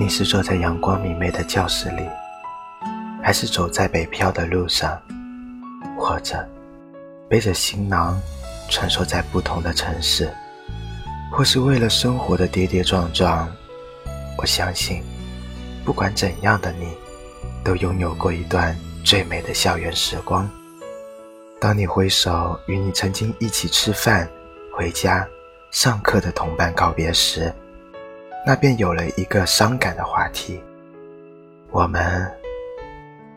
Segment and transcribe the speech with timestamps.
[0.00, 2.08] 你是坐在阳光明媚的教室里，
[3.20, 4.96] 还是走在北漂的路上，
[5.98, 6.48] 或者
[7.28, 8.16] 背着行囊
[8.70, 10.32] 穿梭在不同的城市，
[11.32, 13.52] 或是为了生活的跌跌撞撞？
[14.36, 15.02] 我相信，
[15.84, 16.96] 不管怎样的你，
[17.64, 20.48] 都拥有过一段最美的校园时光。
[21.60, 24.30] 当你挥手与你曾经一起吃饭、
[24.76, 25.26] 回家、
[25.72, 27.52] 上课的同伴告别时，
[28.48, 30.58] 那便有了一个伤感的话题。
[31.70, 32.26] 我们，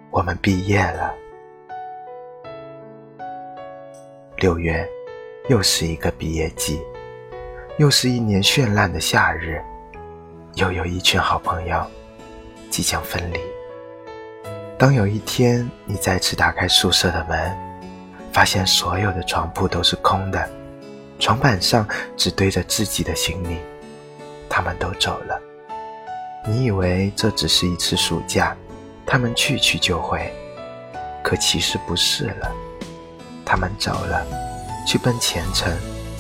[0.10, 1.14] 我们毕业了。
[4.38, 4.88] 六月，
[5.50, 6.82] 又是一个毕业季，
[7.78, 9.62] 又是一年绚烂的夏日，
[10.54, 11.86] 又有一群好朋友
[12.70, 13.40] 即将分离。
[14.78, 17.54] 当有一天你再次打开宿舍的门，
[18.32, 20.50] 发现所有的床铺都是空的，
[21.20, 21.86] 床板上
[22.16, 23.58] 只堆着自己的行李，
[24.54, 25.42] 他们都走了。
[26.46, 28.54] 你以为这只是一次暑假，
[29.06, 30.30] 他们去去就回，
[31.24, 32.52] 可其实不是了。
[33.46, 34.26] 他们走了，
[34.86, 35.74] 去奔前程。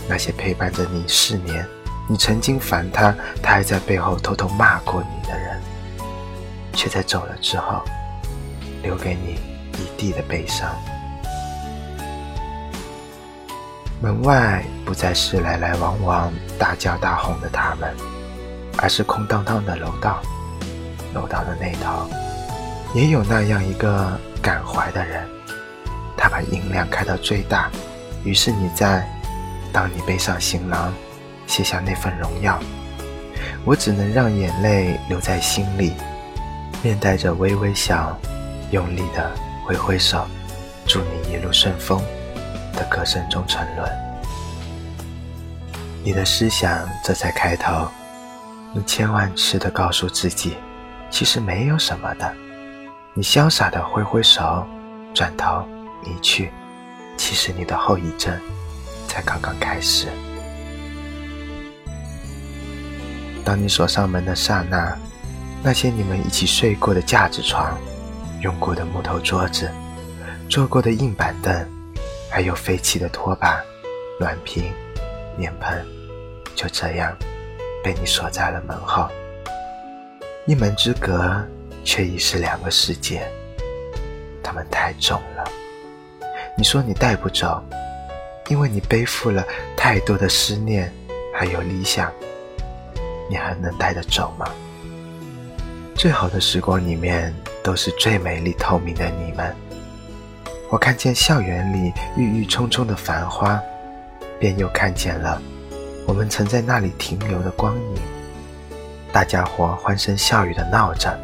[0.07, 1.65] 那些陪伴着你四年，
[2.09, 5.61] 你曾经烦他，他还在背后偷偷骂过你的人，
[6.73, 7.81] 却在走了之后，
[8.81, 9.39] 留给你
[9.73, 10.69] 一地的悲伤。
[14.01, 17.95] 门外不再是来来往往、大叫大哄的他们，
[18.77, 20.21] 而是空荡荡的楼道。
[21.13, 22.09] 楼道的那头，
[22.93, 25.27] 也有那样一个感怀的人，
[26.17, 27.69] 他把音量开到最大。
[28.23, 29.07] 于是你在，
[29.73, 30.93] 当你背上行囊，
[31.47, 32.59] 卸下那份荣耀，
[33.65, 35.93] 我只能让眼泪留在心里，
[36.81, 38.17] 面带着微微笑，
[38.71, 39.31] 用力的
[39.65, 40.25] 挥挥手，
[40.87, 42.01] 祝你一路顺风。
[42.73, 43.91] 的歌声中沉沦，
[46.05, 47.85] 你的思想这才开头。
[48.73, 50.55] 你千万次的告诉自己，
[51.09, 52.33] 其实没有什么的。
[53.13, 54.65] 你潇洒的挥挥手，
[55.13, 55.67] 转头
[56.03, 56.51] 离去。
[57.17, 58.33] 其实你的后遗症
[59.07, 60.07] 才刚刚开始。
[63.43, 64.97] 当你锁上门的刹那，
[65.61, 67.77] 那些你们一起睡过的架子床，
[68.41, 69.69] 用过的木头桌子，
[70.49, 71.53] 坐过的硬板凳。
[72.29, 73.61] 还有废弃的拖把、
[74.17, 74.71] 暖瓶、
[75.37, 75.85] 脸盆，
[76.55, 77.13] 就这样
[77.83, 79.07] 被你锁在了门后。
[80.45, 81.41] 一门之隔，
[81.83, 83.27] 却已是两个世界。
[84.43, 85.43] 它们太重了，
[86.57, 87.63] 你说你带不走，
[88.49, 89.45] 因为你背负了
[89.77, 90.91] 太多的思念，
[91.33, 92.11] 还有理想。
[93.29, 94.45] 你还能带得走吗？
[95.95, 99.55] 最好的时光里面，都是最美丽透明的你们。
[100.69, 103.61] 我看见校园里郁郁葱葱的繁花，
[104.39, 105.41] 便又看见了
[106.11, 107.95] 我们曾在那里停留的光影。
[109.13, 111.17] 大家伙欢声笑语的闹着，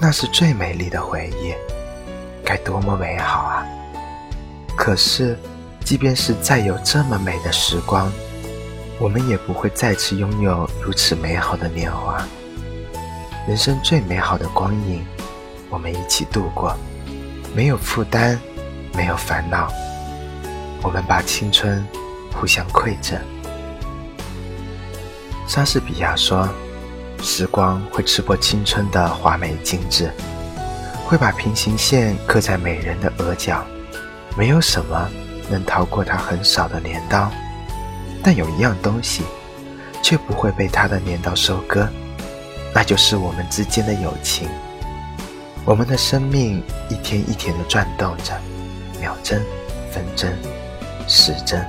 [0.00, 1.52] 那是最美丽的回忆，
[2.42, 3.66] 该多么美好啊！
[4.74, 5.38] 可是，
[5.84, 8.10] 即便是再有这么美的时光，
[8.98, 12.26] 我们也不会再次拥有如此美好的年华。
[13.46, 15.04] 人生最美好的光影，
[15.68, 16.74] 我们一起度过。
[17.54, 18.40] 没有负担，
[18.94, 19.70] 没有烦恼，
[20.80, 21.86] 我们把青春
[22.32, 23.20] 互相馈赠。
[25.46, 26.48] 莎士比亚说
[27.22, 30.10] ：“时光会刺破青春的华美精致，
[31.04, 33.64] 会把平行线刻在美人的额角。
[34.36, 35.08] 没有什么
[35.48, 37.30] 能逃过它很少的镰刀，
[38.22, 39.22] 但有一样东西，
[40.02, 41.88] 却不会被它的镰刀收割，
[42.74, 44.48] 那就是我们之间的友情。”
[45.66, 48.32] 我们的生命一天一天的转动着，
[49.00, 49.42] 秒针、
[49.90, 50.36] 分针、
[51.06, 51.64] 时针。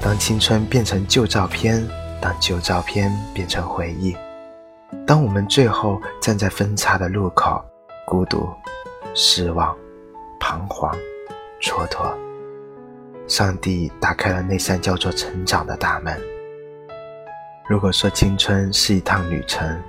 [0.00, 1.86] 当青春变成旧照片，
[2.26, 4.16] 让旧照片变成回忆，
[5.06, 7.64] 当我们最后站在分岔的路口，
[8.04, 8.52] 孤独、
[9.14, 9.72] 失望、
[10.40, 10.92] 彷徨、
[11.62, 12.12] 蹉跎，
[13.28, 16.20] 上帝打开了那扇叫做成长的大门。
[17.68, 19.80] 如果说青春是一趟旅程，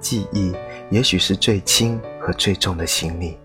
[0.00, 0.52] 记忆
[0.90, 2.00] 也许是最轻。
[2.20, 3.38] 和最重的行李，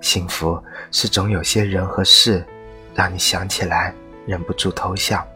[0.00, 2.44] 幸福是总有些人和事，
[2.94, 3.92] 让你想起来
[4.26, 5.26] 忍不住偷笑。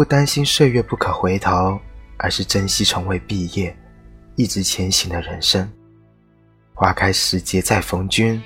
[0.00, 1.78] 不担心岁月不可回头，
[2.16, 3.76] 而是珍惜从未毕业、
[4.34, 5.70] 一直前行的人生。
[6.72, 8.42] 花开时节再逢君，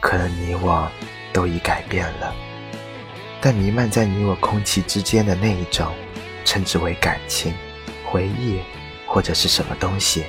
[0.00, 0.90] 可能你我
[1.32, 2.34] 都已改变了，
[3.40, 5.94] 但弥漫在你我空气之间的那一种，
[6.44, 7.54] 称之为感情、
[8.04, 8.58] 回忆
[9.06, 10.24] 或者是什么东西，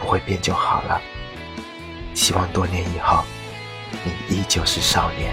[0.00, 1.00] 不会变就好了。
[2.14, 3.22] 希望多年以后，
[4.02, 5.32] 你依旧是少年。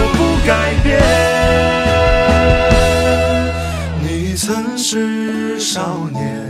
[4.93, 6.45] 是少年，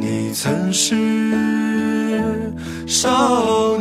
[0.00, 0.96] 你曾是
[2.86, 3.71] 少。